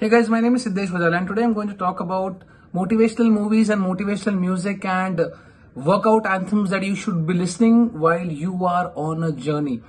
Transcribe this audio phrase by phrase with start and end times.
[0.00, 3.32] Hey guys, my name is Siddesh Vajal and today I'm going to talk about motivational
[3.32, 5.20] movies and motivational music and
[5.74, 9.80] workout anthems that you should be listening while you are on a journey.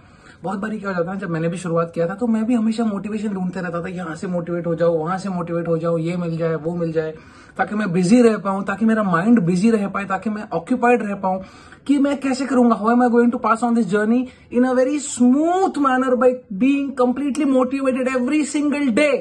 [0.44, 2.54] बहुत बारी क्या हो जाता है जब मैंने भी शुरुआत किया था तो मैं भी
[2.56, 5.98] हमेशा मोटिवेशन ढूंढते रहता था यहाँ से मोटिवेट हो जाओ वहाँ से मोटिवेट हो जाओ
[5.98, 7.14] ये मिल जाए वो मिल जाए
[7.58, 11.16] ताकि मैं बिज़ी रह पाऊँ ताकि मेरा माइंड बिज़ी रह पाए ताकि मैं ऑक्यूपाइड रह
[11.24, 11.44] पाऊँ
[11.88, 14.72] कि मैं कैसे करूँगा how am I going to pass on this journey in a
[14.80, 16.34] very smooth manner by
[16.64, 19.12] being completely motivated every single day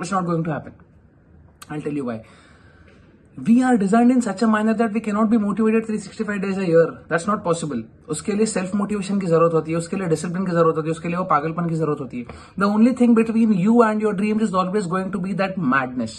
[0.00, 2.18] it's not going to happen I tell you why
[3.38, 6.66] we are designed in such a manner that we cannot be motivated 365 days a
[6.66, 6.98] year.
[7.08, 7.80] That's not possible.
[8.08, 10.92] उसके लिए self motivation की ज़रूरत होती है, उसके लिए discipline की ज़रूरत होती है,
[10.92, 12.26] उसके लिए वो पागलपन की ज़रूरत होती है.
[12.58, 16.16] The only thing between you and your dreams is always going to be that madness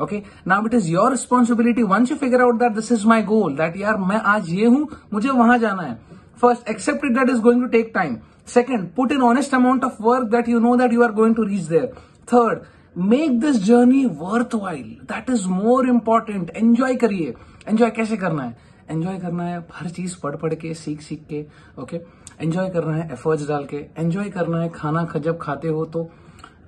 [0.00, 3.56] okay now it is your responsibility once you figure out that this is my goal
[3.56, 5.98] that यार मैं आज ये हूँ मुझे वहाँ जाना है
[6.42, 8.16] first accept it that is going to take time
[8.54, 11.42] second put in honest amount of work that you know that you are going to
[11.42, 11.92] reach there
[12.32, 12.62] third
[12.96, 14.04] make this journey
[14.54, 17.34] worthwhile that is more important enjoy करिए.
[17.68, 18.56] Enjoy कैसे करना है?
[18.90, 21.44] Enjoy करना है हर चीज़ पढ़ पढ़ के, सीख सीख के
[21.78, 22.00] ओके
[22.40, 23.76] एंजॉय करना है एफर्ट्स डाल के.
[23.98, 26.10] एंजॉय करना है खाना जब खाते हो तो.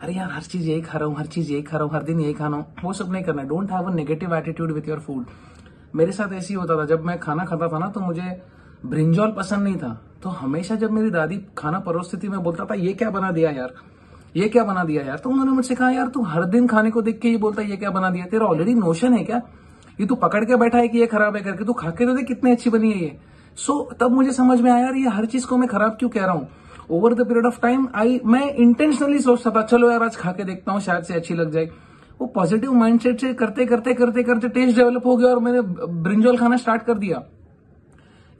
[0.02, 2.02] अरे यार, हर चीज़ यही खा रहा हूँ, हर चीज़ यही खा रहा हूँ, हर
[2.02, 2.66] दिन यही खाना हूँ.
[2.84, 3.48] वो सब नहीं करना है.
[3.48, 5.26] Don't have a negative attitude with your food
[5.94, 6.84] मेरे साथ ऐसे ही होता था.
[6.86, 8.40] जब मैं खाना खाता था ना तो मुझे
[8.86, 9.92] ब्रिंजॉल पसंद नहीं था.
[10.22, 13.50] तो हमेशा जब मेरी दादी खाना परोसती थी मैं बोलता था, ये क्या बना दिया
[13.50, 13.74] यार?
[14.34, 15.18] ये क्या बना दिया यार?
[15.18, 17.70] तो उन्होंने मुझसे कहा यार तू हर दिन खाने को देख के ये बोलता है
[17.70, 18.26] ये क्या बना दिया?
[18.26, 19.40] तेरा ऑलरेडी नोशन है क्या?
[20.00, 21.64] ये तू पकड़ के बैठा है कि ये खराब है करके?
[21.64, 23.16] तू खा के तो देख कितनी अच्छी बनी है ये.
[23.56, 26.10] सो so, तब मुझे समझ में आया यार ये हर चीज़ को मैं खराब क्यों
[26.10, 26.48] कह रहा हूँ?
[26.90, 30.44] Over the period of time I मैं इंटेंशनली सोचता था चलो यार आज खा के
[30.44, 31.68] देखता हूँ शायद से अच्छी लग जाए।
[32.20, 35.60] वो पॉजिटिव माइंडसेट से करते करते करते करते टेस्ट डेवलप हो गया और मैंने
[36.02, 37.22] ब्रिंजोल खाना स्टार्ट कर दिया।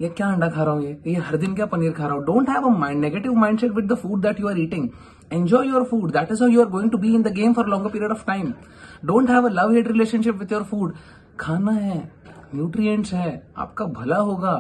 [0.00, 0.97] ये क्या अंडा खा रहा हूँ ये?
[1.06, 2.25] ये हर दिन क्या पनीर खा रहा हूँ?
[2.25, 4.89] Don't have a mind negative mindset with the food that you are eating
[5.36, 6.12] enjoy your food.
[6.16, 8.14] That is how you are going to be in the game for a longer period
[8.16, 8.54] of time.
[9.10, 10.94] Don't have a love hate relationship with your food.
[11.41, 11.98] खाना है
[12.54, 14.54] nutrients है, आपका भला होगा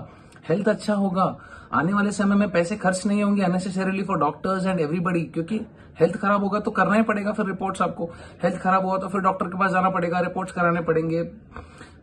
[0.48, 1.24] health अच्छा होगा।
[1.72, 5.60] आने वाले समय में पैसे खर्च नहीं होंगे unnecessarily for doctors and everybody क्योंकि
[6.00, 8.10] हेल्थ खराब होगा तो करना ही पड़ेगा फिर रिपोर्ट्स आपको।
[8.42, 11.22] हेल्थ खराब होगा तो फिर डॉक्टर के पास जाना पड़ेगा रिपोर्ट्स कराने पड़ेंगे।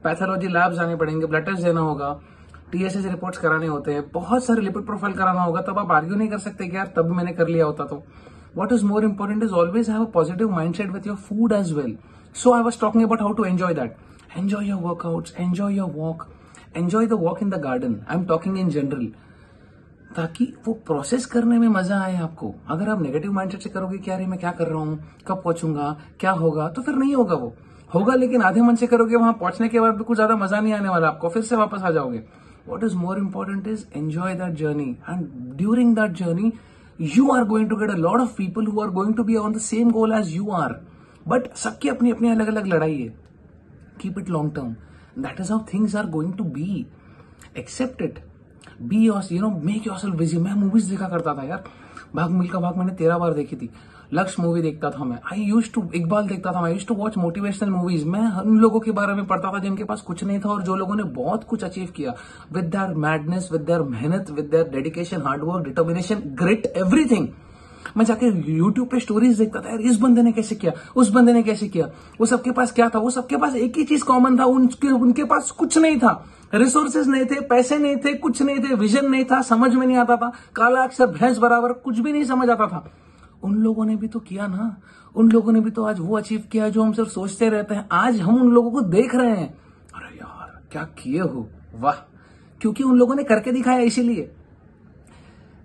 [0.03, 2.19] पैथोलॉजी लैब जाने पड़ेंगे ब्लड टेस्ट देना होगा।
[2.71, 6.29] टीएसएस रिपोर्ट्स कराने होते हैं। बहुत सारे लिपिड प्रोफ़ाइल कराना होगा, तब आप आर्ग्यू नहीं
[6.29, 8.03] कर सकते कि यार तब मैंने कर लिया होता तो।
[8.53, 11.95] What is more important is always have a positive mindset with your food as well.
[12.33, 13.97] So I was talking about how to enjoy that.
[14.35, 16.29] Enjoy your workouts, enjoy your walk,
[16.75, 18.05] enjoy the walk in the garden.
[18.07, 19.11] I'm talking in general.
[20.15, 24.15] ताकि वो process करने में मज़ा आए आपको अगर आप negative mindset से करोगे क्या
[24.15, 24.97] अरे मैं क्या कर रहा हूँ
[25.27, 27.53] कब पहुंचूँगा क्या होगा तो फिर नहीं होगा वो
[27.93, 30.73] होगा लेकिन आधे मन से करोगे वहाँ पहुँचने के बाद भी कुछ ज़्यादा मज़ा नहीं
[30.73, 32.23] आने वाला आपको फिर से वापस आ जाओगे
[32.67, 36.51] what is more important is enjoy that journey and during that journey
[37.01, 39.53] you are going to get a lot of people who are going to be on
[39.53, 40.73] the same goal as you are.
[41.25, 43.07] But सबकी अपनी अपनी अलग अलग लड़ाई है।
[44.01, 44.75] Keep it long term
[45.23, 46.85] that is how things are going to be
[47.57, 48.19] accept it
[48.81, 51.63] be your you know make yourself busy मैं movies देखा करता था यार।
[52.15, 53.69] भाग मिल्का भाग मैंने तेरह बार देखी थी।
[54.13, 57.17] लक्ष्य मूवी देखता था मैं। आई यूज़ टू इकबाल देखता था मैं। Use to watch
[57.17, 60.49] motivational movies मैं उन लोगों के बारे में पढ़ता था जिनके पास कुछ नहीं था
[60.49, 62.13] और जो लोगों ने बहुत कुछ अचीव किया।
[62.53, 67.27] With the madness with the मेहनत with the dedication hard work determination great everything
[67.97, 70.71] मैं जाके यूट्यूब पे स्टोरीज देखता था, यार, इस बंदे ने कैसे किया?
[70.95, 71.85] उस बंदे ने कैसे किया?
[72.19, 72.99] वो सबके पास क्या था?
[72.99, 77.07] वो सबके पास एक ही चीज़ कॉमन था। उनके उनके पास कुछ नहीं था। रिसोर्सेज
[77.07, 80.15] नहीं थे, पैसे नहीं थे, कुछ नहीं थे विजन नहीं था, समझ में नहीं आता
[80.15, 82.91] था। काला अक्षर, भैंस बराबर कुछ भी नहीं समझ आता था।
[83.43, 84.75] उन लोगों ने भी तो किया ना।
[85.15, 87.87] उन लोगों ने भी तो आज वो अचीव किया जो हम सिर्फ़ सोचते रहते हैं।
[87.91, 89.49] आज हम उन लोगों को देख रहे हैं।
[89.95, 91.47] अरे यार, क्या किए हो?
[91.75, 91.95] वाह।
[92.61, 94.31] क्योंकि उन लोगों ने करके दिखाया इसीलिए।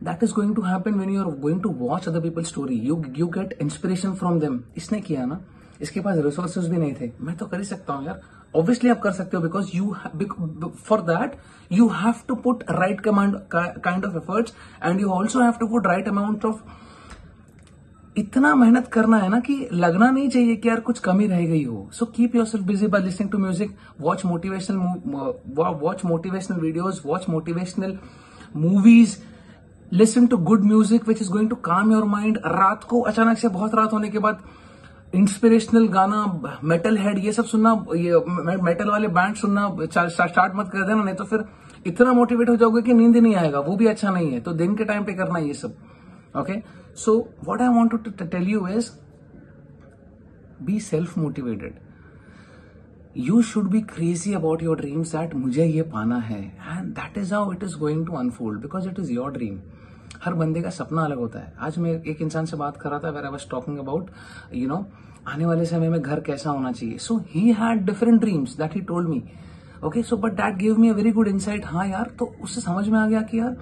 [0.05, 3.03] That is going to happen when you are going to watch other people story you
[3.17, 5.41] you get inspiration from them इसने किया ना।
[5.81, 8.21] इसके पास रिसोर्सेज भी नहीं थे। मैं तो कर ही सकता हूँ यार।
[8.57, 9.95] ऑब्वियसली आप कर सकते हो because you
[10.85, 11.37] for that
[11.73, 15.87] you have to put right command kind of efforts and you also have to put
[15.87, 16.63] right amount of
[18.17, 21.63] इतना मेहनत करना है ना कि लगना नहीं चाहिए कि यार कुछ कमी रह गई
[21.65, 24.77] हो। So keep yourself busy by listening to music watch motivational
[25.83, 27.99] watch motivational videos watch motivational
[28.57, 29.17] movies
[29.93, 33.49] listen to good music which is going to calm your mind रात को अचानक से
[33.49, 34.43] बहुत रात होने के बाद
[35.15, 36.25] इंस्पिरेशनल गाना
[36.65, 41.15] मेटल हेड ये सब सुनना, ये मेटल वाले बैंड सुनना स्टार्ट मत कर देना, नहीं
[41.15, 41.45] तो फिर
[41.87, 44.75] इतना मोटिवेट हो जाओगे कि नींद नहीं आएगा, वो भी अच्छा नहीं है। तो दिन
[44.77, 45.75] के टाइम पे करना ये सब
[46.37, 46.63] okay okay?
[46.97, 48.93] So, what I want to tell you is
[50.65, 51.75] be self motivated.
[53.15, 56.41] You should be crazy about your dreams that मुझे ये पाना है
[56.75, 59.59] and that is how it is going to unfold because it is your dream.
[60.25, 62.99] हर बंदे का सपना अलग होता है आज मैं एक इंसान से बात कर रहा
[62.99, 64.11] था where I was talking about
[64.55, 64.85] you know
[65.29, 68.81] आने वाले समय में घर कैसा होना चाहिए so he had different dreams that he
[68.91, 69.23] told me
[69.85, 72.89] okay so but that give me a very good insight हाँ यार तो उससे समझ
[72.89, 73.57] में आ गया कि यार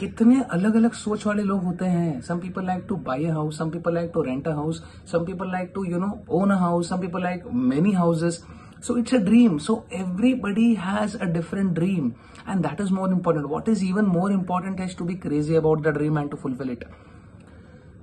[0.00, 3.58] कितने अलग अलग सोच वाले लोग होते हैं। Some people like to buy a house
[3.58, 4.82] some people like to rent a house
[5.12, 8.38] some people like to you know own a house some people like many houses
[8.86, 12.10] so it's a dream so everybody has a different dream
[12.48, 15.82] and that is more important what is even more important has to be crazy about
[15.82, 16.84] the dream and to fulfil it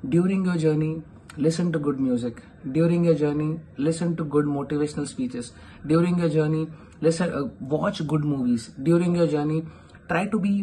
[0.05, 0.95] during your journey
[1.39, 5.53] listen to good music during your journey listen to good motivational speeches
[5.87, 6.67] during your journey
[7.69, 9.61] watch good movies during your journey
[10.09, 10.53] try to be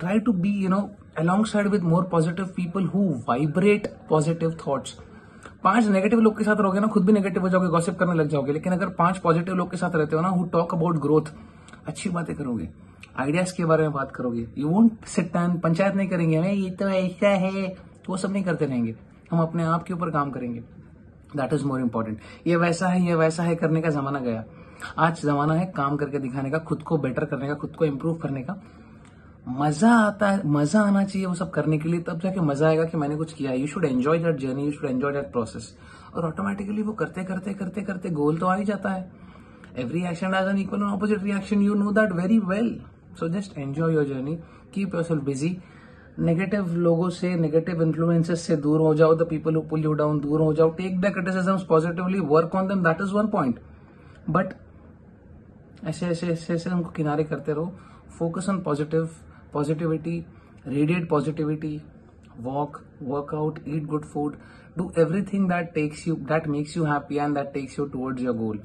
[0.00, 0.84] try to be, you know,
[1.22, 4.94] alongside with more positive people who vibrate positive thoughts.
[5.64, 8.28] पाँच negative लोग के साथ रहोगे ना, खुद भी negative हो जाओगे गॉसिप करने लग
[8.28, 11.32] जाओगे, लेकिन अगर पाँच पॉजिटिव लोग के साथ रहते हो ना हु टॉक अबाउट ग्रोथ
[11.86, 12.68] अच्छी बातें करोगे
[13.18, 16.70] आइडियाज़ के बारे में बात करोगे you won't sit and panchayat नहीं करेंगे हमें ये
[16.70, 17.66] तो ऐसा है।
[18.08, 18.94] वो सब नहीं करते रहेंगे।
[19.30, 20.60] हम अपने आप के ऊपर काम करेंगे।
[21.36, 24.44] दैट इज़ मोर इम्पोर्टेंट ये वैसा है, ये वैसा है करने का जमाना गया।
[24.98, 28.14] आज जमाना है काम करके दिखाने का, खुद को बेटर करने का, खुद को इम्प्रूव
[28.18, 28.60] करने का।
[29.50, 32.84] मज़ा आता है, मज़ा आना चाहिए वो सब करने के लिए, तब जाके मज़ा आएगा
[32.84, 35.74] कि मैंने कुछ किया you should enjoy that journey you should enjoy that process
[36.14, 39.10] और ऑटोमेटिकली वो करते करते करते करते गोल तो आ ही जाता है।
[39.78, 42.78] Every action has an equal opposite reaction you know that very well
[43.18, 44.36] so just enjoy your journey
[44.74, 45.56] keep yourself busy
[46.18, 50.20] negative लोगों से नेगेटिव इन्फ्लुएंसेस से दूर हो जाओ। The people who pull you down
[50.20, 53.58] दूर हो जाओ। Take the criticism positively work on them that is one point
[54.30, 54.54] but
[55.84, 57.72] ऐसे ऐसे ऐसे ऐसे उनको किनारे करते रहो।
[58.18, 59.08] Focus on positive
[59.52, 60.18] positivity
[60.66, 61.80] radiate positivity
[62.40, 64.36] walk workout eat good food
[64.78, 68.36] do everything that takes you that makes you happy and that takes you towards your
[68.36, 68.58] goal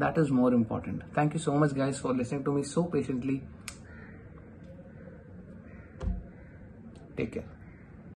[0.00, 3.40] that is more important thank you so much guys for listening to me so patiently
[7.16, 7.55] take care